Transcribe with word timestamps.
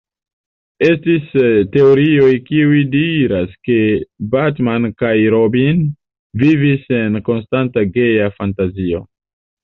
Estis 0.85 1.25
teorioj 1.73 2.29
kiuj 2.45 2.79
diras 2.95 3.51
ke 3.67 3.77
Batman 4.35 4.87
kaj 5.01 5.11
Robin 5.33 5.83
vivis 6.45 6.87
en 7.01 7.19
konstanta 7.29 7.85
geja 7.99 8.31
fantazio. 8.39 9.03